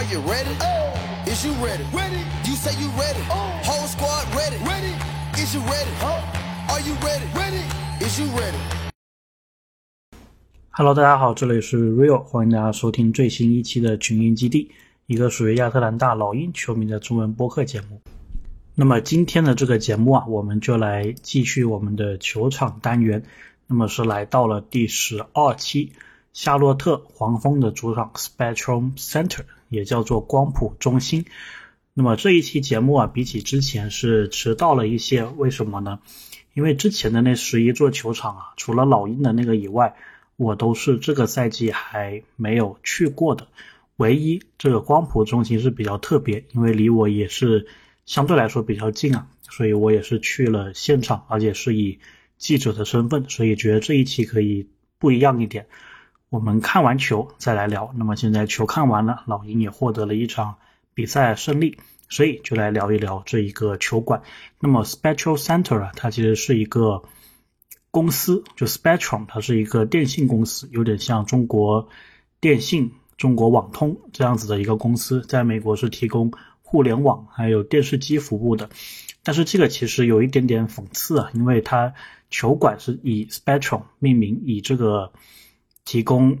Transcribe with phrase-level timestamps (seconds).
[0.00, 0.56] Are you ready?
[0.62, 1.30] Oh.
[1.30, 1.84] Is you ready?
[1.92, 2.24] Ready.
[2.48, 3.20] You say you ready.
[3.28, 4.56] Whole squad ready.
[4.64, 4.94] Ready.
[5.34, 5.90] Is you ready?
[6.70, 7.26] Are you ready?
[7.34, 7.62] Ready.
[8.00, 8.56] Is you ready?
[10.70, 14.70] Hello，大家好，这里是 Real，欢迎大家收听最新一期的群英基地，
[15.04, 18.00] 一个属于亚特兰大老鹰球迷的中文播客节目。
[18.74, 23.24] 那么今天的这个节目啊，我们就来继续我们的球场单元。
[23.66, 25.92] 那么是来到了第十二期，
[26.32, 31.24] 夏洛特黄蜂的主场 Spectrum Center，也叫做光谱中心。
[31.94, 36.00] 那么这一期节目啊，比起之前是迟到了一些，为什么呢？
[36.54, 39.96] 因为之前的那十一座球场啊，除了老鹰的那个以外，
[40.36, 43.48] 我都是这个赛季还没有去过的。
[43.96, 47.66] 唯一这个光谱中心是比较特别，因为离我也是。
[48.06, 52.00] 相对来说比较近啊，所以我也是去了现场，而且是以
[52.38, 54.66] 记者的身份，所以觉得这一期可以
[54.98, 55.68] 不一样一点。
[56.30, 57.92] 我们看完球再来聊。
[57.96, 60.54] 那么现在球看完了，老鹰也获得了一场
[60.94, 61.76] 比赛胜利，
[62.08, 64.22] 所以就来聊一聊这一个球馆。
[64.60, 67.02] 那么 Spectrum Center 啊，它其实是一个
[67.90, 71.88] 公司，就 Spectrum，它是一个电信公司，有点像中国
[72.40, 76.32] 电信、中国网通这样子的一个公司，在美国是提供。
[76.62, 78.70] 互联网还有电视机服务的，
[79.24, 81.92] 但是这个其实有一点点讽刺啊，因为它
[82.30, 85.10] 球馆是以 Spectrum 命名，以这个
[85.84, 86.38] 提供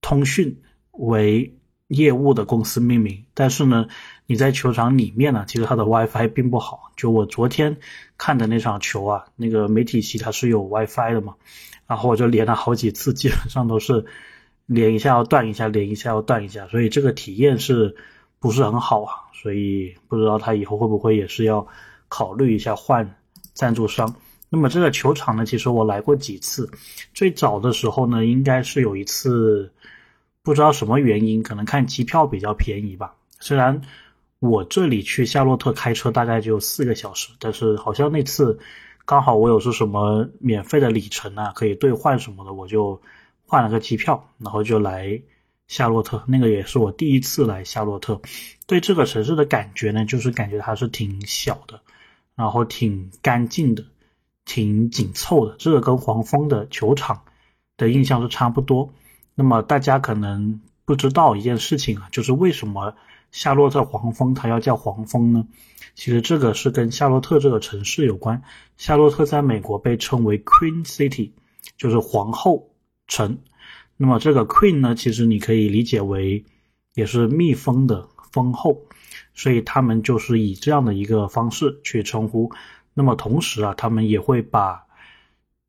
[0.00, 1.56] 通讯为
[1.88, 3.86] 业务的公司命名，但是呢，
[4.26, 6.92] 你在球场里面呢，其实它的 WiFi 并不好。
[6.96, 7.78] 就我昨天
[8.18, 11.34] 看的那场球啊，那个媒体席它是有 WiFi 的嘛，
[11.86, 14.06] 然后我就连了好几次，基本上都是
[14.66, 17.96] 连一下要断一下，连一下要断一下，所以这个体验是。
[18.40, 21.66] 不是很好啊，所以不知道他以后会不会也是要
[22.08, 23.16] 考虑一下换
[23.54, 24.16] 赞助商。
[24.54, 26.70] 那么这个球场呢，其实我来过几次，
[27.12, 29.72] 最早的时候呢，应该是有一次，
[30.44, 33.16] 不知道什么原因，可能看机票比较便宜吧。
[33.40, 33.82] 虽然
[34.38, 38.60] 我这里去夏洛特开车大概就四个小时，但是好像那次
[39.04, 43.02] 刚好我有是什么免费的里程啊，可以兑换什么的，我就
[43.44, 45.20] 换了个机票，然后就来。
[45.66, 48.20] 夏洛特，那个也是我第一次来夏洛特，
[48.66, 51.80] 对这个城市的感觉呢，就是感觉它是挺小的，
[52.36, 53.82] 然后挺干净的，
[54.44, 55.56] 挺紧凑的。
[55.58, 57.22] 这个跟黄蜂的球场
[57.76, 58.92] 的印象是差不多。
[59.34, 62.94] 那么大家可能不知道一件事情啊，就是为什么
[63.32, 65.46] 夏洛特黄蜂它要叫黄蜂呢？
[65.94, 68.42] 其实这个是跟夏洛特这个城市有关。
[68.76, 71.30] 夏洛特在美国被称为 Queen City，
[71.76, 72.70] 就是皇后
[73.06, 73.38] 城。
[73.96, 76.44] 那么这个 queen 呢，其实你可以理解为
[76.94, 78.82] 也是蜜蜂的蜂后，
[79.34, 82.52] 所以他们就是以这样的一个方式去称呼。
[82.94, 84.86] 那么同时啊，他们也会把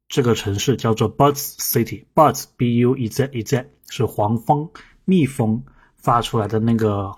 [0.08, 4.69] 这个城市叫做 Buds City，Buds B U E Z E Z 是黄蜂、
[5.03, 5.64] 蜜蜂
[5.96, 7.18] 发出来的那个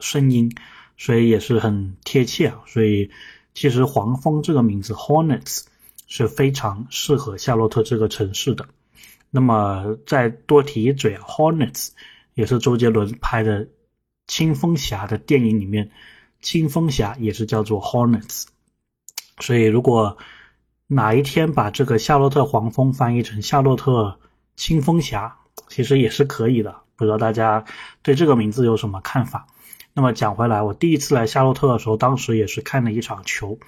[0.00, 0.52] 声音，
[0.96, 2.62] 所以也是很贴切啊。
[2.66, 3.10] 所以
[3.54, 5.64] 其实黄蜂这个名字 Hornets
[6.08, 8.66] 是非常适合夏洛特这个城市的。
[9.30, 11.90] 那么再多提一嘴，Hornets
[12.34, 13.66] 也是周杰伦拍的
[14.26, 15.90] 《青蜂侠》的电影里面，
[16.40, 18.46] 青蜂侠也是叫做 Hornets。
[19.40, 20.16] 所以如果
[20.86, 24.18] 哪一天把这个夏洛特黄蜂翻译成夏洛特
[24.56, 25.36] 清风侠，
[25.68, 26.74] 其实也是可以的。
[26.96, 27.64] 不知道大家
[28.02, 29.46] 对这个名字有什么看法？
[29.92, 33.58] 那么讲回来，我第一次来夏洛特的时候，当时也是看了一场球，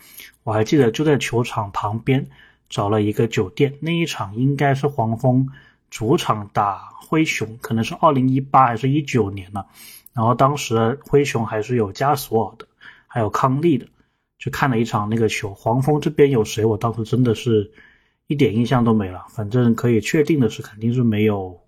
[0.45, 2.29] 我还记得就在球场旁边。
[2.69, 5.51] 找了一个酒店，那一场应该是黄蜂
[5.89, 9.69] 主场打灰熊，可能是二零一八还是一九年了。
[10.13, 12.67] 然后当时灰熊还是有加索尔的，
[13.07, 13.87] 还有康利的，
[14.39, 15.55] 去看了一场那个球。
[15.55, 16.65] 黄蜂这边有谁？
[16.65, 17.73] 我当时真的是
[18.27, 19.27] 一点印象都没了。
[19.31, 21.61] 反正可以确定的是，肯定是没有，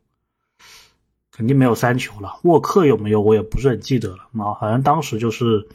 [1.31, 2.41] 肯定没有三球了。
[2.45, 3.21] 沃克有没有？
[3.21, 4.29] 我也不是很记得了。
[4.43, 5.69] 啊，好像当时就是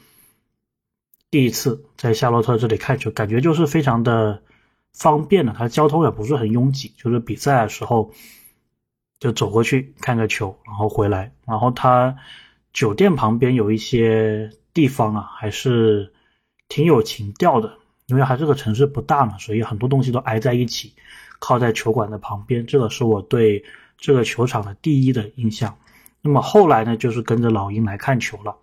[1.30, 4.42] 第一次在夏洛特这里看球，感觉就是非常的。
[4.96, 8.14] 方便的，它交通也不是很拥挤，就是比赛的时候
[9.18, 11.34] 就走过去看个球，然后回来。
[11.48, 12.16] 然后它
[12.74, 16.14] 酒店旁边有一些地方啊，还是
[16.70, 17.74] 挺有情调的，
[18.08, 20.94] 因为它这个城市不大嘛，所以很多东西都挨在一起，
[21.40, 22.66] 靠在球馆的旁边。
[22.66, 23.64] 这个是我对
[23.98, 25.76] 这个球场的第一的印象。
[26.22, 28.56] 那么后来呢，就是跟着老鹰来看球了。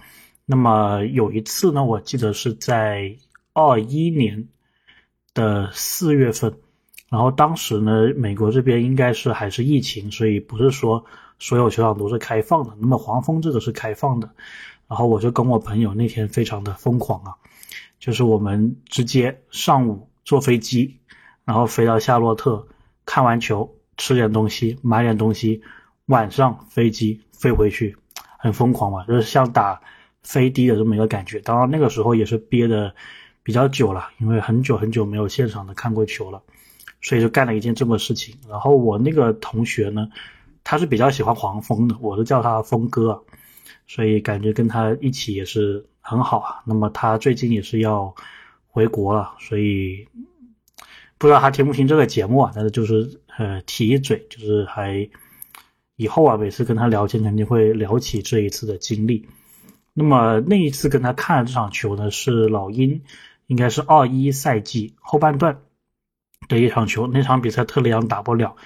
[0.46, 3.16] 那么有一次呢，我记得是在
[3.52, 4.48] 二一年。
[5.32, 6.52] 的四月份，
[7.08, 11.02] 然后当时呢，美国这边应该是还是疫情，所以不是说
[11.38, 12.76] 所有球场都是开放的。
[12.80, 14.28] 那么黄蜂这个是开放的，
[14.88, 17.36] 然后我就跟我朋友那天非常的疯狂啊，
[18.00, 20.98] 就是我们直接上午坐飞机，
[21.44, 22.66] 然后飞到夏洛特，
[23.04, 25.62] 看完球吃点东西，买点东西，
[26.06, 27.94] 晚上飞机飞回去，
[28.38, 29.80] 很疯狂嘛，就是像打
[30.22, 31.38] 飞的的这么一个感觉。
[31.40, 32.94] 当然那个时候也是憋的
[33.42, 36.42] 比较久了，因为很久很久没有现场的看过球了，
[37.02, 38.34] 所以就干了一件这么事情。
[38.48, 40.08] 然后我那个同学呢，
[40.64, 43.24] 他是比较喜欢黄蜂的，我是叫他峰哥，
[43.90, 46.62] 所以感觉跟他一起也是很好啊。
[46.64, 48.14] 那么他最近也是要
[48.68, 50.06] 回国了，所以。
[51.18, 52.52] 不知道他听不听这个节目啊？
[52.54, 55.10] 但是就是呃提一嘴，就是还
[55.96, 59.28] 以后啊，每次跟他聊天肯定会聊起这一次的经历。
[59.92, 63.02] 那么那一次跟他看这场球呢，是老鹰
[63.48, 65.60] 应该是二一赛季后半段
[66.48, 67.06] 的一场球。
[67.06, 68.56] 那场比赛特雷杨打不了，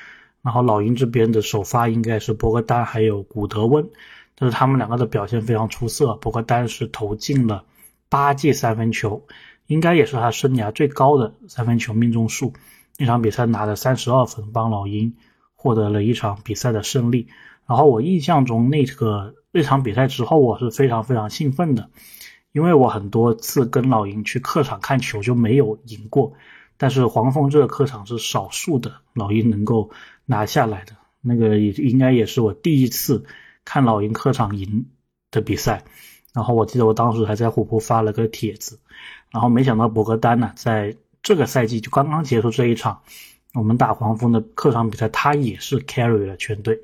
[0.41, 3.91] 然后老鹰这边的首发应该是博格丹还有古德温，
[4.37, 6.15] 但是他们两个的表现非常出色。
[6.17, 7.65] 博格丹是投进了
[8.09, 9.23] 八记三分球。
[9.67, 12.53] 应该也是他生涯最高的三分球命中数。
[12.99, 15.17] 那场比赛拿了三十二分，帮老鹰
[15.55, 17.29] 获得了一场比赛的胜利。
[17.67, 21.89] 然后我印象中那个那场比赛之后，我是非常非常兴奋的，
[22.53, 26.35] 因为我很多次跟老鹰去客场看球就没有赢过，
[26.77, 29.91] 但是黄蜂这个客场是少数的老鹰能够
[30.27, 30.93] 拿下来的。
[31.23, 33.25] 那个也应该也是我第一次
[33.65, 34.87] 看老鹰客场赢
[35.31, 35.85] 的比赛。
[36.33, 38.81] 然后我记得我当时还在虎扑发了个帖子。
[39.31, 43.01] 然后没想到博格丹呢，在这个赛季就刚刚结束这一场，
[43.55, 46.81] 我们打黄蜂的客场比赛，他也是 carry 了全队，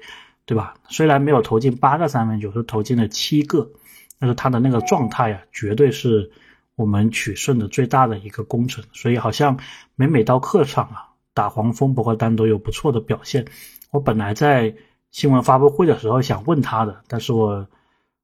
[0.46, 0.74] 对吧？
[0.88, 3.70] 虽然没有投进八个三分球，是投进了七个，
[4.18, 6.30] 但是他的那个状态呀，绝对是
[6.76, 8.84] 我们取胜的最大的一个功臣。
[8.92, 9.58] 所以好像
[9.96, 13.46] 每每到客场啊，打黄蜂，博格丹都有不错的表现。
[13.90, 14.74] 我本来在
[15.10, 17.66] 新闻发布会的时候想问他的，但是我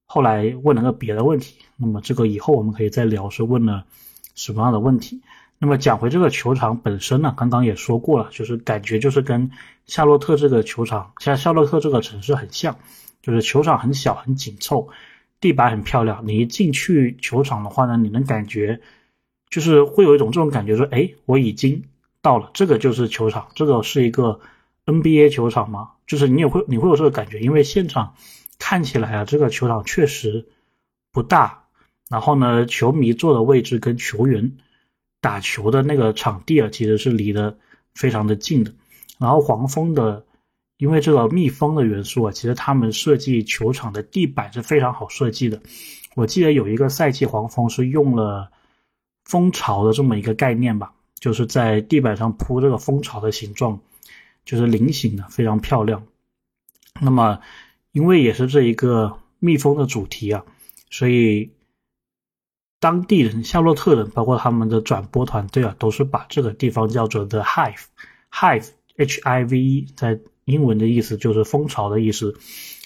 [0.05, 1.56] 后来问了个别的问题。
[1.77, 3.85] 那么这个以后我们可以再聊，是问了。
[4.35, 5.23] 什么样的问题？
[5.59, 7.33] 那么讲回这个球场本身呢？
[7.35, 9.50] 刚刚也说过了，就是感觉就是跟
[9.87, 12.77] 夏洛特这个球场，像夏洛特这个城市很像，
[13.23, 14.87] 就是球场很小很紧凑，
[15.41, 16.23] 地板很漂亮。
[16.27, 18.79] 你一进去球场的话呢，你能感觉
[19.49, 21.82] 就是会有一种这种感觉，说哎，我已经
[22.21, 24.39] 到了，这个就是球场，这个是一个
[24.87, 25.91] NBA 球场吗？
[26.06, 28.15] 就是你也会你会有这个感觉，因为现场
[28.59, 30.47] 看起来啊，这个球场确实
[31.12, 31.65] 不大。
[32.09, 34.59] 然后呢，球迷坐的位置跟球员
[35.21, 37.59] 打球的那个场地啊，其实是离得
[37.94, 38.73] 非常的近的。
[39.19, 40.25] 然后黄蜂的，
[40.79, 45.61] 因为这个密封的元素啊，其实他们设计球场的地板是非常好设计的。
[46.15, 48.53] 我记得有一个赛季，黄蜂是用了
[49.25, 53.81] 蜂巢的这么一个概念吧，就是在地板上铺这个蜂巢的形状，
[54.46, 56.06] 就是菱形的，非常漂亮。
[57.02, 57.40] 那么，
[57.93, 60.46] 因为也是这一个蜜蜂的主题啊，
[60.90, 61.50] 所以。
[62.78, 72.38] 当地人、夏洛特人，包括他们的转播团队啊，都是把这个地方叫做 The Hive，Hive，H-I-V-E，在英文的意思就是蜂巢的意思，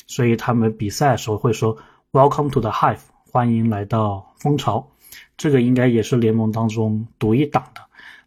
[0.06, 1.76] 所以他们比赛的时候会说
[2.12, 3.00] Welcome to the Hive，
[3.32, 4.92] 欢迎来到蜂巢。
[5.36, 7.80] 这个应该也是联盟当中独一档的。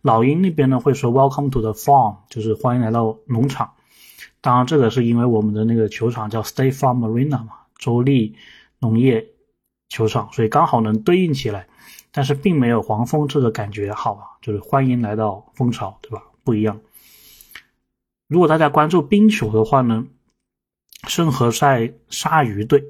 [0.03, 3.73] 老鹰那边呢会说 Welcome to the Farm，就是欢迎来到农场。
[4.41, 8.35] 当然，这个是因为我们的那个球场叫 State Farm Arena 嘛，州立
[8.77, 9.29] 农业。
[9.89, 11.67] 球场，所以刚好能对应起来，
[12.11, 16.23] 但是并没有黄蜂这个感觉好啊，就是欢迎来到蜂巢，对吧？
[16.43, 16.79] 不一样。
[18.27, 20.07] 如果大家关注冰球的话呢，
[21.07, 22.83] 圣何塞鲨鱼队，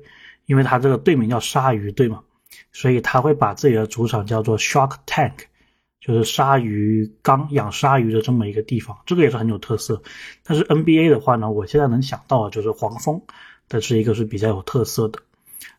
[0.45, 2.23] 因为它这个队名叫鲨鱼队嘛，
[2.71, 5.33] 所以他会把自己的主场叫做 Shark Tank，
[6.05, 10.03] 就是鲨鱼缸养鲨鱼的这么一个地方，这个也是很有特色。
[10.43, 13.21] 但是 NBA 的话呢，我现在能想到的就是黄蜂
[13.69, 15.19] 的这一个是比较有特色的。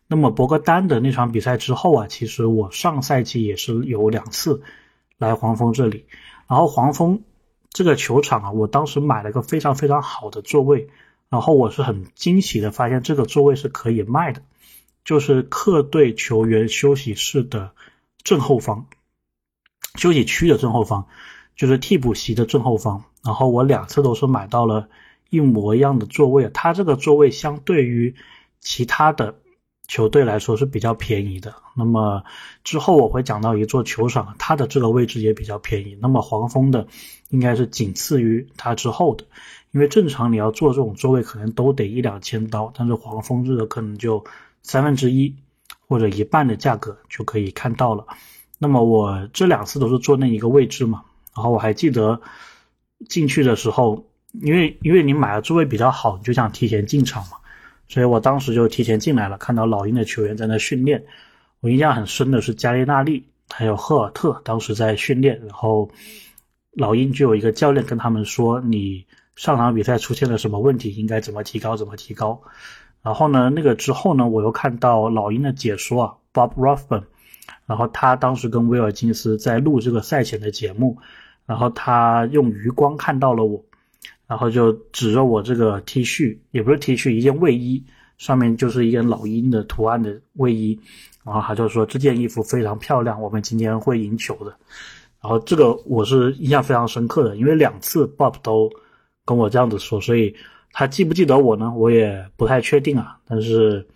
[0.07, 4.63] 那么博格丹的那场比赛之后啊，其实我上赛季也是有两次
[5.19, 6.07] 来黄蜂这里，
[6.49, 7.23] 然后黄蜂
[7.69, 10.89] 这个球场啊，我当时买了个非常非常好的座位，
[11.29, 14.41] 然后我是很惊喜的发现这个座位是可以卖的，
[15.05, 17.73] 就是客队球员休息室的
[18.23, 18.87] 正后方，
[19.95, 21.07] 休息区的正后方，
[21.57, 24.89] 就是替补席的正后方，然后我两次都是买到了
[25.31, 28.15] 一模一样的座位，它这个座位相对于
[28.61, 29.37] 其他的。
[29.87, 31.57] 球队来说是比较便宜的。
[31.77, 32.25] 那么
[32.65, 35.99] 之后我会讲到一座球场，它的这个位置也比较便宜。
[36.01, 36.87] 那么黄蜂的
[37.29, 39.27] 应该是仅次于它之后的，
[39.73, 44.25] 因为正常你要坐这种座位可能都得一两千刀，但是黄蜂这个可能就
[44.63, 45.37] 三分之一
[45.87, 48.07] 或者一半的价格就可以看到了。
[48.65, 51.03] 那么我这两次都是坐那一个位置嘛，
[51.37, 52.19] 然后我还记得
[53.11, 54.03] 进去的时候，
[54.41, 57.37] 因为因为你买的座位比较好，你就想提前进场嘛。
[57.89, 61.05] 所以我当时就提前进来了，看到老鹰的球员在那训练。
[61.61, 65.91] 我印象很深的是加利纳利还有赫尔特当时在训练，然后
[66.73, 69.05] 老鹰就有一个教练跟他们说：“你
[69.37, 72.41] 上场比赛出现了什么问题，应该怎么提高，怎么提高。”
[73.05, 77.03] 然后呢，那个之后呢，我又看到老鹰的解说啊，Bob Rothman，
[77.67, 80.97] 然后他当时跟威尔金斯在录这个赛前的节目，
[81.47, 83.65] 然后他用余光看到了我，
[84.27, 87.83] 然后就指着我这个 T 恤，也不是 T 恤，一件卫衣，
[88.19, 90.79] 上面就是一件老鹰的图案的卫衣，
[91.25, 94.55] 然后他就说这件衣服非常漂亮，我们今天会赢球的。
[95.21, 98.71] 然后这个我是印象非常深刻的，因为两次 Bob 都
[99.25, 100.35] 跟我这样子说，所以。
[100.77, 101.73] 他记不记得我呢？
[101.73, 103.17] 我也不太确定啊。
[103.29, 103.87] 但是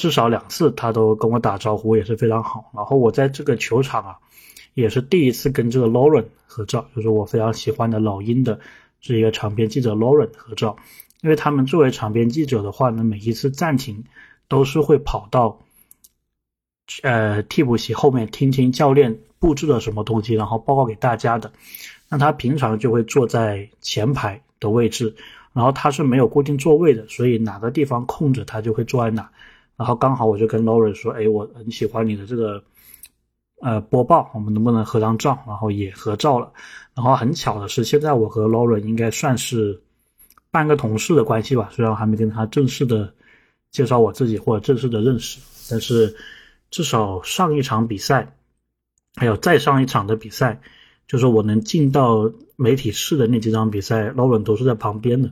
[0.00, 2.70] 至少两次他都跟我打招呼，也是非常好。
[2.74, 4.16] 然后我在这个球场啊，
[4.72, 8.58] 也是第一次跟这个 Lauren 合照，就是我非常喜欢的老鹰的
[8.98, 10.74] 这一个场边记者 Lauren 合照。
[11.20, 14.04] 因为他们作为场边记者的话呢，每一次暂停
[14.48, 15.60] 都是会跑到
[17.02, 21.52] 呃替补席后面听听教练布置了什么东西，然后报告给大家的。
[22.08, 25.14] 那他平常就会坐在前排的位置。
[25.52, 29.28] 然后他是没有固定座位的，所以哪个地方空着，他就会坐在哪。
[29.80, 32.62] 然后刚好我就跟 Lauren 说：“哎，我很喜欢你的这个
[33.62, 36.52] 呃播报，我们能不能合张照？”然后也合照了。
[36.94, 39.80] 然后很巧的是，现在我和 Lauren 应该算是
[40.50, 43.10] 半个同事的关系吧，虽然还没跟他正式的
[43.70, 46.14] 介绍我自己或者正式的认识，但是
[46.70, 48.36] 至少上一场比赛，
[49.14, 50.60] 还有再上一场的比赛。
[51.08, 55.30] 就是我能进到媒体室的那几场比赛，劳伦都是在旁边的，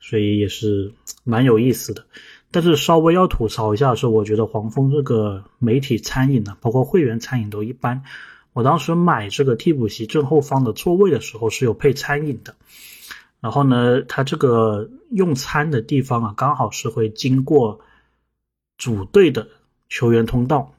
[0.00, 0.92] 所以也是
[1.22, 2.04] 蛮有意思的。
[2.50, 8.02] 但是稍微要吐槽一下是，我觉得黄蜂这个媒体餐饮呢，包括会员餐饮都一般。
[8.54, 12.56] 我当时买这个替补席正后方的座位的时候是有配餐饮的，
[13.40, 17.78] 然后呢，它这个用餐的地方啊，刚好是会经过
[18.76, 19.46] 主队的
[19.88, 20.72] 球员通道。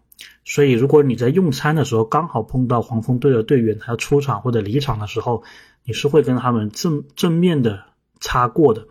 [0.43, 5.43] 所以，如果你在用餐的时候刚好碰到黄蜂队的队员，他出场或者离场的时候，
[5.85, 7.85] 你是会跟他们正正面的
[8.19, 8.87] 擦过的。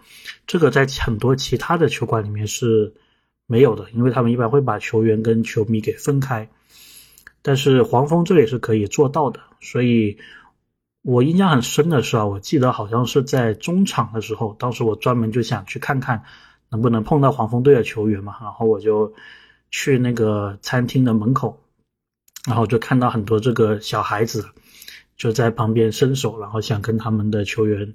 [0.47, 2.94] 这个在很多其他的球馆里面是
[3.47, 6.49] 没有的，因为他们一般会把球员跟球迷给分开。
[7.42, 9.40] 但是黄蜂这里是可以做到的。
[9.61, 10.18] 所以
[11.02, 16.25] 我印象很深的是啊，我记得好像是在中场的时候，当时我专门就想去看看
[16.70, 19.14] 能不能碰到黄蜂队的球员嘛，然后我就。
[19.70, 21.62] 去那个餐厅的门口，
[22.47, 24.49] 然后就看到很多这个小孩子
[25.14, 27.94] 就在旁边伸手，然后想跟他们的球员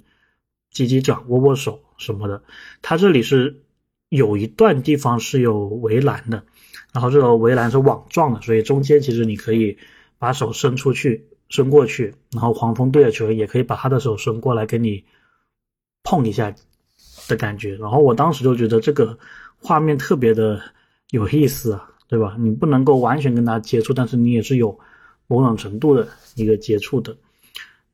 [0.74, 2.42] 击击掌、握握手什么的。
[2.82, 3.62] 他这里是
[4.10, 6.44] 有一段地方是有围栏的，
[6.92, 9.78] 然后这个围栏是网状的，所以中间其实你可以
[10.18, 15.02] 把手伸出去、伸过去，然后黄蜂队的球员也可以把他的手伸过来跟你
[16.02, 16.54] 碰一下
[17.26, 17.74] 的感觉。
[17.76, 19.18] 然后我当时就觉得这个
[19.56, 20.60] 画面特别的。
[21.10, 22.34] 有意思啊，对吧？
[22.40, 24.76] 你不能够完全跟他接触，但是你也是有
[25.28, 27.16] 某种程度的一个接触的。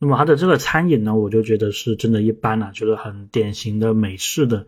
[0.00, 4.66] 那么它的这个餐饮呢，我就觉得是真的一般了，就是很典型的美式的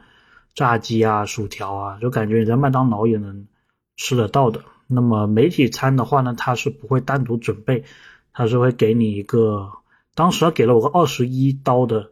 [0.54, 3.48] 炸鸡啊、薯条啊，就感觉你在麦当劳也能
[3.96, 4.62] 吃得到的。
[4.86, 7.82] 那么媒体餐的话呢，它是不会单独准备，
[8.32, 9.72] 它是会给你一个，
[10.14, 12.10] 当时他给了我个二十一刀的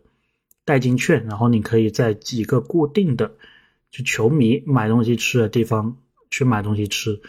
[0.65, 3.33] 代金券，然后你可以在几个固定的
[3.91, 5.97] 就球迷买东西吃的地方。
[6.33, 7.21] 去买东西吃，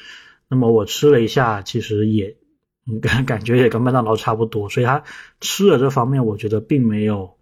[0.47, 2.35] 那么我吃了一下，其实也
[3.01, 5.03] 感感觉也跟麦当劳差不多，所以它
[5.39, 7.35] 吃的这方面我觉得并没有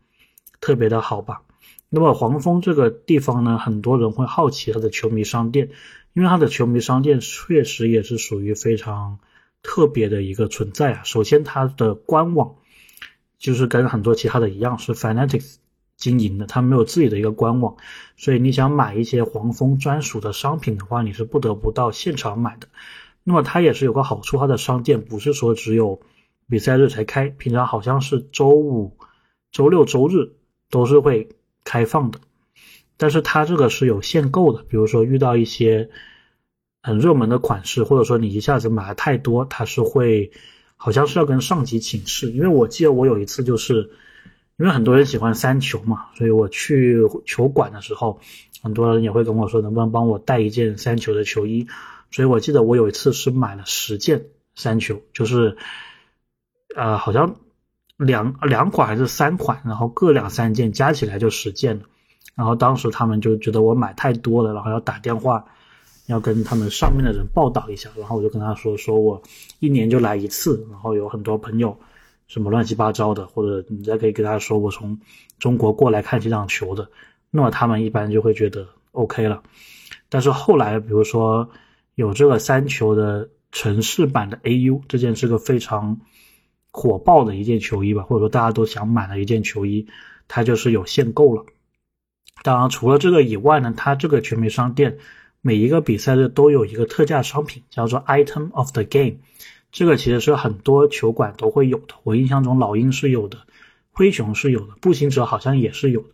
[0.61, 1.41] 特别的好吧。
[1.89, 5.69] 那么黄蜂这个地方呢，很多人会好奇它的球迷商店，
[6.13, 9.19] 因为它的球迷商店确实也是属于非常
[9.63, 11.01] 特别的一个存在啊。
[11.03, 12.55] 首先，它的官网
[13.37, 15.55] 就是跟很多其他的一样是 Fanatics。
[15.97, 17.75] 经营的，它没有自己的一个官网，
[18.15, 22.69] 所以你想买一些黄蜂专属的商品的话，你是不得不到现场买的。
[23.23, 25.99] 那么它也是有个好处，它的商店不是说只有
[26.49, 28.97] 比赛日才开，平常好像是周五、
[29.51, 30.33] 周六、周日
[30.69, 31.29] 都是会
[31.63, 32.19] 开放的。
[32.97, 35.89] 但是它这个是有限购的，比如说遇到一些
[36.81, 40.31] 很热门的款式，或者说你一下子买的太多，它是会
[40.77, 42.31] 好像是要跟上级请示。
[42.31, 43.89] 因为我记得我有一次就是。
[44.57, 48.19] 因为很多人喜欢三球嘛，所以我去球馆的时候，
[48.61, 51.65] 很多人也会跟我说能不能帮我带一件三球的球衣。
[52.11, 54.25] 所以我记得我有一次是买了十件
[54.55, 55.57] 三球，就是，
[56.75, 57.35] 呃，好像
[57.97, 61.83] 两两款还是三款，然后各两三件，加起来就十件了。
[62.35, 65.45] 然后当时他们就觉得我买太多了，然后要打电话，
[66.07, 67.89] 要跟他们上面的人报道一下。
[67.95, 69.21] 然后我就跟他说，说我
[69.59, 71.77] 一年就来一次，然后有很多朋友。
[72.27, 74.95] 什么乱七八糟的，或者你再可以跟他说我从
[75.39, 76.87] 中国过来看几场球的，
[77.31, 79.41] 那么他们一般就会觉得 OK 了。
[80.09, 81.49] 但是后来，比如说
[81.99, 85.99] 有这个三球的城市版的 AU，这件是个非常
[86.71, 89.87] 火爆的一件球衣吧，或者说大家都想买的一件球衣，
[90.29, 91.45] 它就是有限购了。
[92.41, 94.97] 当然，除了这个以外呢，它这个全民商店
[95.41, 99.17] 每一个比赛日都有一个特价商品，叫做 Item of the Game。
[99.73, 101.95] 这个其实是很多球馆都会有的。
[102.03, 103.39] 我印象中老鹰是有的，
[103.91, 106.07] 灰熊是有的，步行者好像也是有的。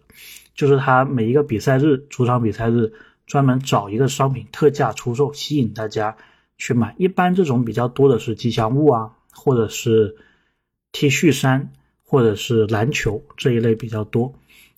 [0.55, 2.93] 就是它每一个比赛日，主场比赛日，
[3.25, 6.15] 专门找一个商品特价出售，吸引大家
[6.57, 6.95] 去买。
[6.97, 10.15] 一般这种比较多的是吉祥物啊，或者是
[10.91, 11.71] T 恤衫，
[12.03, 14.33] 或者是篮球这一类比较多。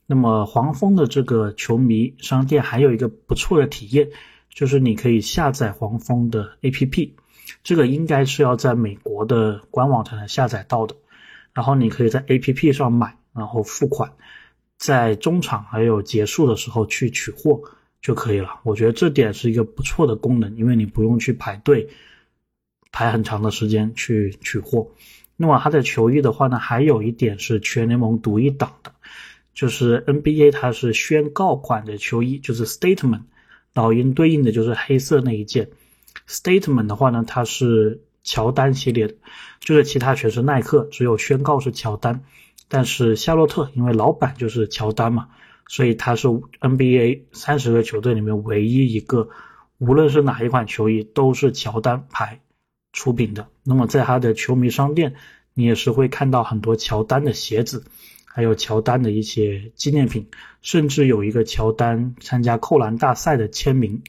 [0.06, 4.10] 那么黄蜂的这个球迷商店还有一个不错的体验，
[4.50, 7.12] 就是你可以下载黄蜂的 APP，
[7.62, 10.96] 这个应该是要在美国的官网才能下载到的。
[11.54, 14.14] 然后你可以在 APP 上买，然后付款，
[14.78, 17.62] 在中场还有结束的时候去取货
[18.08, 18.62] 就可以了。
[18.64, 21.90] 我觉得这点是一个不错的功能，因为你不用去排队
[22.90, 24.92] 排很长的时间去取货。
[25.36, 28.94] 那么它的球衣的话呢，还有一点是全联盟独一档的。
[29.54, 33.24] 就是 NBA 它是宣告款的球衣，就是 Statement，
[33.74, 35.68] 老鹰对应的就是黑色那一件。
[36.30, 39.16] Statement 的话呢，它是乔丹系列的，
[39.60, 42.24] 就是其他全是耐克，只有宣告是乔丹。
[42.70, 45.28] 但是夏洛特因为老板就是乔丹嘛，
[45.68, 49.30] 所以他是 NBA 三十个球队里面唯一一个，
[49.78, 52.42] 无论是哪一款球衣都是乔丹牌
[52.94, 53.48] 出品的。
[53.64, 55.16] 那么在他的球迷商店，
[55.54, 57.84] 你也是会看到很多乔丹的鞋子。
[58.26, 60.28] 还有乔丹的一些纪念品，
[60.62, 64.04] 甚至有一个乔丹参加扣篮大赛的签名，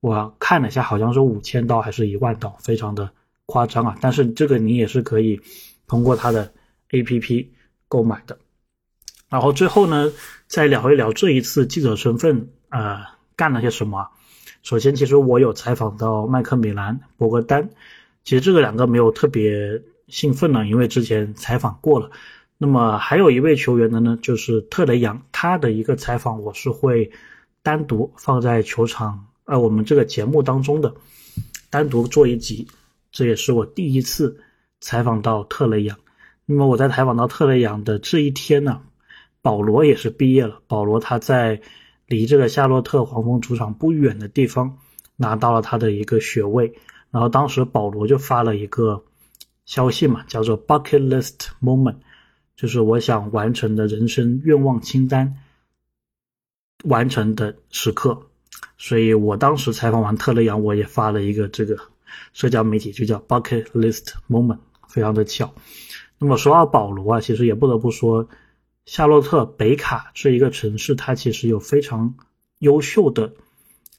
[0.00, 3.10] 我看了一下，好像是五千刀还是一万刀，非常的
[3.44, 3.98] 夸张啊！
[4.00, 5.42] 但是这个你也是可以
[5.86, 6.50] 通过他的
[6.88, 7.48] APP
[7.88, 8.38] 购买的。
[9.28, 10.10] 然后最后呢，
[10.46, 12.98] 再聊一聊这一次记者身份呃
[13.36, 14.08] 干了些什么。
[14.62, 17.70] 首先，其实我有采访到麦克米兰、博格丹，
[18.24, 22.10] 其实这个两个没有特别兴奋呢，因为之前采访过了。
[22.56, 27.10] 那么还有一位球员的呢，就是特雷杨，他的一个采访我是会
[27.62, 30.92] 单独放在球场，呃，我们这个节目当中的，
[31.70, 32.66] 单独做一集。
[33.12, 34.40] 这也是我第一次
[34.80, 35.96] 采访到特雷杨。
[36.46, 38.80] 那么我在采访到特雷杨的这一天呢，
[39.42, 40.60] 保罗也是毕业了。
[40.66, 41.60] 保罗他在
[42.06, 44.78] 离这个夏洛特黄蜂主场不远的地方
[45.16, 46.72] 拿到了他的一个学位，
[47.10, 49.04] 然后当时保罗就发了一个
[49.64, 51.96] 消息嘛，叫做 Bucket List Moment。
[52.56, 55.36] 就是我想完成的人生愿望清单
[56.84, 58.20] 完成的时刻，
[58.76, 61.78] 所以我当时采访完特雷杨，我也发了一个这个
[62.32, 65.54] 社交媒体，就叫 Bucket List Moment，非常的巧。
[66.18, 68.28] 那么说到保罗啊，其实也不得不说，
[68.88, 72.14] 夏洛特北卡这一个城市，它其实有非常
[72.58, 73.34] 优秀的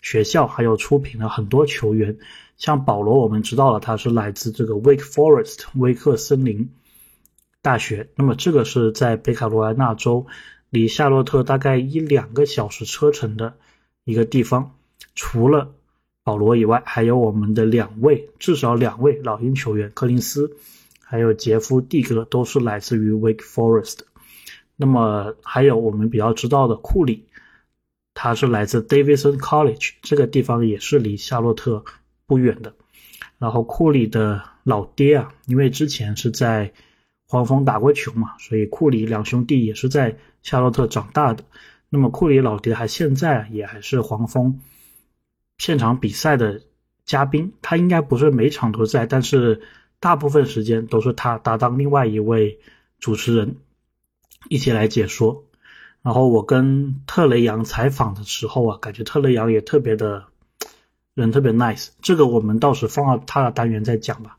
[0.02, 2.18] 学校，还有出品了很多球员。
[2.58, 6.72] 像保罗，我们知道了他是来自这个 Wake Forest 威克森林。
[7.62, 10.26] 大学，那么这个是在北卡罗来纳州，
[10.72, 13.58] 离夏洛特大概一两个小时车程的
[14.06, 14.76] 一个地方。
[15.14, 15.72] 除了
[16.24, 20.58] 保罗以外，还有我们的两位，至少两位老鹰球员，柯林斯，
[21.04, 24.00] 还有杰夫蒂格，都是来自于 Wake Forest。
[24.82, 27.26] 那么还有我们比较知道的库里，
[28.14, 31.84] 他是来自 Davidson College，这个地方也是离夏洛特
[32.26, 32.74] 不远的。
[33.38, 36.72] 然后库里的老爹啊，因为之前是在
[37.28, 41.44] 黄蜂打过球嘛，所以库里两兄弟也是在夏洛特长大的。
[41.90, 44.62] 那么库里老爹还现在也还是黄蜂
[45.58, 46.62] 现场比赛的
[47.04, 49.62] 嘉宾，他应该不是每场都在，但是
[50.00, 52.58] 大部分时间都是他搭档另外一位
[53.00, 53.58] 主持人
[54.48, 55.44] 一起来解说。
[56.02, 60.24] 然后我跟特雷杨采访的时候啊，感觉特雷杨也特别的
[61.14, 64.38] 人特别 nice，这个我们到时放到他的单元再讲吧。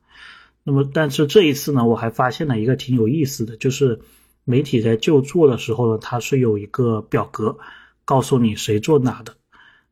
[0.63, 4.01] 那么，但是这一次呢，我还发现了一个挺有意思的，就是
[4.45, 7.59] 媒体在就座的时候呢，它是有一个表格，
[8.07, 9.37] 告诉你谁坐哪的。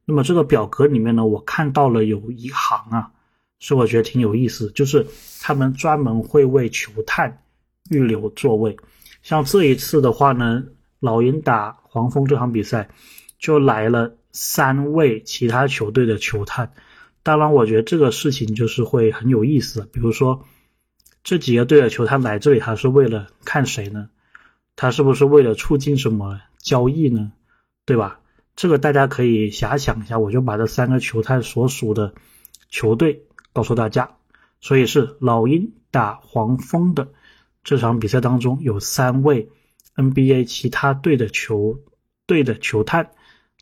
[0.07, 3.13] 那么这个表格里面呢，我看到了有一行啊，
[3.59, 5.07] 是我觉得挺有意思，就是
[5.43, 7.43] 他们专门会为球探
[7.91, 8.77] 预留座位。
[9.23, 10.65] 像这一次的话呢，
[11.01, 12.91] 老鹰打黄蜂这场比赛，
[13.39, 16.73] 就来了三位其他球队的球探。
[17.23, 20.45] 当然，我觉得这个事情就是会很有意思，比如说。
[21.25, 24.09] 这几个队的球探来这里，他是为了看谁呢？
[24.77, 27.33] 他是不是为了促进什么交易呢？
[27.85, 28.21] 对吧？
[28.57, 30.19] 这个大家可以遐想一下。
[30.19, 32.15] 我就把这三个球探所属的
[32.71, 34.17] 球队告诉大家。
[34.63, 37.09] 所以是老鹰打黄蜂的
[37.69, 39.51] 这场比赛当中，有三位
[39.95, 41.79] NBA 其他队的球
[42.25, 43.11] 队的球探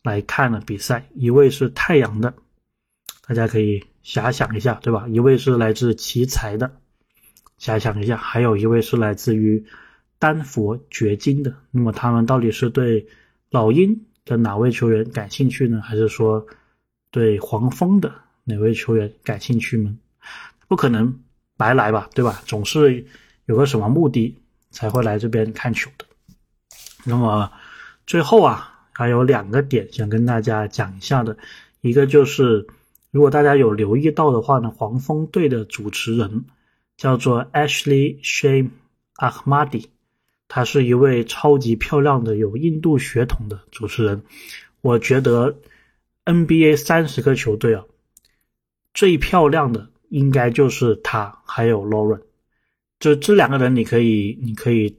[0.01, 1.09] 来看了比赛。
[1.13, 2.33] 一位是太阳的，
[3.27, 5.09] 大家可以遐想一下，对吧？
[5.09, 6.77] 一位是来自奇才的。
[7.59, 9.65] 遐想一下，还有一位是来自于
[10.19, 13.05] 丹佛掘金的，那么他们到底是对
[13.49, 15.81] 老鹰的哪位球员感兴趣呢？
[15.81, 16.47] 还是说
[17.11, 18.15] 对黄蜂的
[18.45, 19.97] 哪位球员感兴趣呢？
[20.69, 21.19] 不可能
[21.57, 22.41] 白来吧，对吧？
[22.45, 23.05] 总是
[23.47, 24.37] 有个什么目的
[24.69, 26.05] 才会来这边看球的。
[27.03, 27.51] 那么
[28.05, 31.35] 最后啊，还有两个点想跟大家讲一下的，
[31.81, 32.67] 一个就是
[33.09, 36.45] 如果大家有留意到的话呢，黄蜂队的主持人
[36.95, 38.69] 叫做 Ashley Shame
[39.15, 39.85] Ahmadi，
[40.47, 44.21] 他是一位超级漂亮的有印度血统的主持人。
[44.81, 45.55] 我觉得
[46.25, 47.85] NBA 三十个球队啊，
[48.93, 49.89] 最漂亮的。
[50.09, 52.21] 应该就是他，还有 Lauren，
[52.99, 54.97] 就这两个人，你可以你可以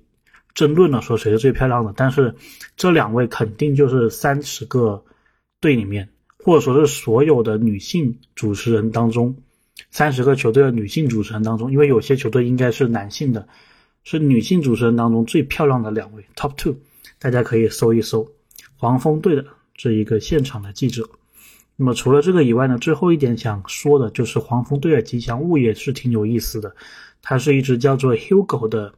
[0.55, 1.93] 争论了，说谁是最漂亮的。
[1.97, 2.35] 但是
[2.77, 5.05] 这两位肯定就是三十个
[5.61, 6.09] 队里面，
[6.45, 9.37] 或者说是所有的女性主持人当中，
[9.91, 13.49] 三十个球队的女性主持人当中，因为有些球队应该是男性的，
[14.05, 16.77] 是女性主持人当中最漂亮的两位 Top Two，
[17.19, 18.29] 大家可以搜一搜
[18.77, 21.09] 黄蜂队的这一个现场的记者。
[21.77, 26.75] 那么除了这个以外呢，最后一点想说的就是黄蜂队的吉祥物也是挺有意思的，
[27.31, 28.95] 它是一只叫做 Hugo 的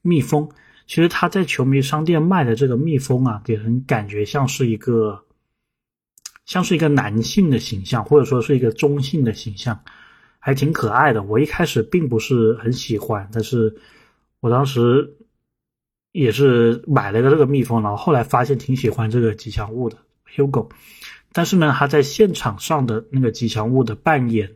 [0.00, 0.48] 蜜蜂。
[0.86, 5.22] 其实它在球迷商店卖的这个蜜蜂啊，给人感觉像是一个
[6.46, 9.78] 像是一个男性的形象，或者说是一个中性的形象，
[10.38, 11.22] 还挺可爱的。
[11.24, 13.76] 我一开始并不是很喜欢，但是
[14.40, 15.14] 我当时
[16.12, 19.98] 也是买了个这个蜜蜂，然后后来发现挺喜欢这个吉祥物的
[20.34, 20.70] Hugo。
[21.34, 24.50] 但是呢，他在现场上的那个吉祥物的扮演，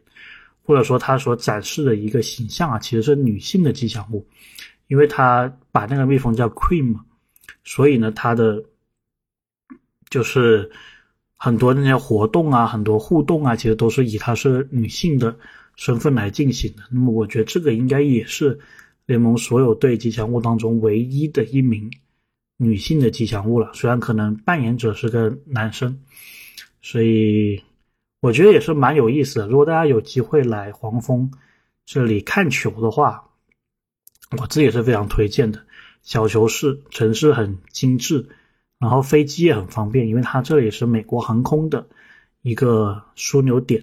[0.68, 4.28] 或者说他所展示的一个形象啊，其实是女性的吉祥物，
[4.88, 7.07] 因为他把那个蜜蜂叫 Queen 嘛，
[7.64, 8.62] 所以呢，他的
[10.11, 10.70] 就是
[11.37, 15.35] 很多那些活动啊，很多互动啊，其实都是以她是女性的
[15.74, 16.83] 身份来进行的。
[16.90, 18.59] 那么，我觉得这个应该也是
[19.07, 21.90] 联盟所有队吉祥物当中唯一的一名
[22.59, 25.98] 女性的吉祥物了，虽然可能扮演者是个男生。
[26.83, 27.62] 所以
[28.20, 29.46] 我觉得也是蛮有意思的。
[29.46, 31.31] 如果大家有机会来黄蜂
[31.87, 33.28] 这里看球的话，
[34.37, 35.64] 我自己也是非常推荐的。
[36.02, 38.28] 小球市，城市很精致，
[38.78, 41.87] 然后飞机也很方便，因为它这里是美国航空的
[42.42, 43.83] 一个枢纽点。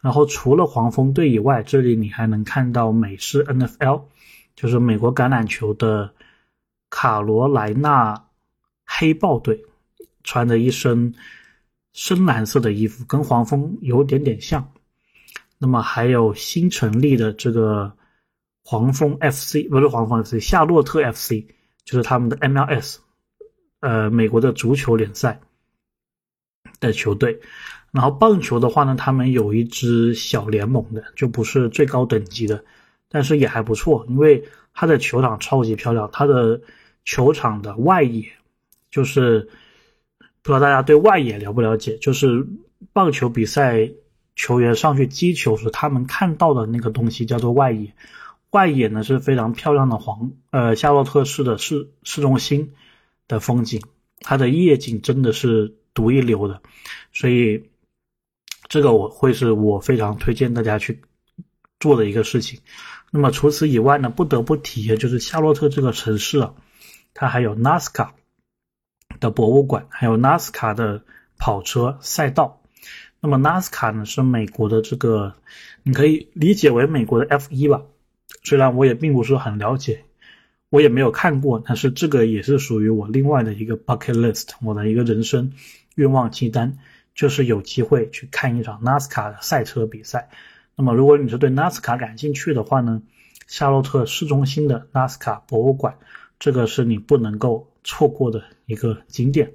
[0.00, 4.04] 然后除了黄蜂队以外，这里你还能看到美式 NFL，
[4.54, 6.14] 就是美国橄榄球的
[6.88, 8.24] 卡罗莱纳
[8.86, 9.64] 黑豹队，
[10.24, 11.14] 穿着一身。
[11.96, 14.70] 深蓝色的衣服跟黄蜂有点点像，
[15.56, 17.90] 那么还有新成立的这个
[18.62, 21.46] 黄蜂 FC，不是黄蜂 FC，夏洛特 FC，
[21.86, 22.98] 就是他们的 MLS，
[23.80, 25.40] 呃，美国的足球联赛
[26.80, 27.40] 的球队。
[27.92, 32.62] 然后棒球的话呢，他们有一支小联盟的，就不是最高等级的，
[33.08, 36.60] 但是也还不错，因为它的球场超级漂亮，它的
[37.06, 38.30] 球场的外野
[38.90, 39.48] 就是。
[40.46, 41.98] 不知道大家对外野了不了解？
[41.98, 42.46] 就是
[42.92, 43.90] 棒球比赛
[44.36, 47.92] 球员上去击球时，他们看到的那个东西叫做外野。
[48.50, 52.74] 外野呢是非常漂亮的黄呃夏洛特市的市市中心
[53.26, 53.82] 的风景，
[54.20, 56.62] 它的夜景真的是独一流的，
[57.12, 57.64] 所以
[58.68, 61.02] 这个我会是我非常推荐大家去
[61.80, 62.60] 做的一个事情。
[63.10, 66.54] 那么除此以外呢，不得不提的就是夏洛特这个城市啊，
[67.14, 68.10] 它还有 NASCAR。
[69.20, 71.02] 的博物馆，还有 NASCAR 的
[71.38, 72.60] 跑车赛道。
[73.20, 75.34] 那么 NASCAR 呢，是美国的这个，
[75.82, 77.82] 你可以理解为美国的 F1 吧。
[78.44, 80.04] 虽然我也并不是很了解，
[80.68, 85.52] 我也没有看过，但是这个也是属于我另外的一个 bucket list，我的一个人生
[85.94, 86.78] 愿望清单，
[87.14, 90.28] 就是有机会去看一场 NASCAR 的赛车比赛。
[90.76, 93.02] 那么如果你是对 NASCAR 感兴趣的话呢，
[93.46, 95.96] 夏洛特市中心的 NASCAR 博物馆，
[96.38, 97.72] 这个是你不能够。
[97.86, 99.54] 错过的一个景点。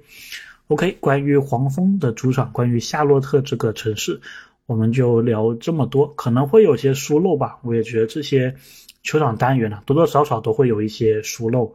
[0.68, 4.22] OK，关于黄蜂的主场，关于夏洛特这个城市，
[4.64, 6.08] 我们就聊这么多。
[6.14, 8.56] 可能会有些疏漏吧，我也觉得这些
[9.02, 11.74] 球场单元呢，多多少少都会有一些疏漏。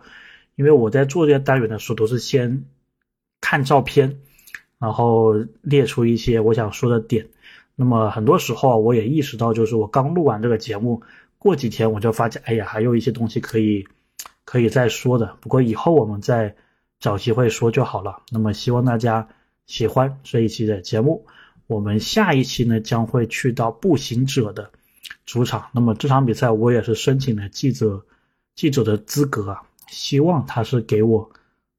[0.56, 2.65] 因为我在做这些单元的时候，都是先
[3.39, 4.17] 看照片，
[4.80, 7.28] 然后列出一些我想说的点。
[7.76, 11.04] 那么很多时候，我也意识到，就是我刚录完这个节目，
[11.38, 13.86] 过几天我就发现，哎呀，还有一些东西可以。
[14.48, 16.56] 可以再说的，不过以后我们再
[17.02, 18.22] 找机会说就好了。
[18.32, 19.28] 那么希望大家
[19.66, 21.26] 喜欢这一期的节目。
[21.68, 24.72] 我们下一期呢将会去到步行者的
[25.26, 25.68] 主场。
[25.74, 28.06] 那么这场比赛我也是申请了记者
[28.56, 31.30] 记者的资格啊，希望他是给我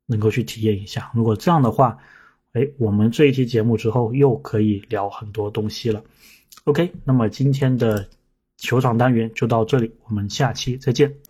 [0.04, 1.10] 能够去体验一下。
[1.14, 1.96] 如果这样的话，
[2.52, 6.04] 哎，我们这一期节目之后又可以聊很多东西了。
[6.64, 8.06] OK，那么今天的
[8.58, 11.27] 球场单元就到这里，我们下期再见。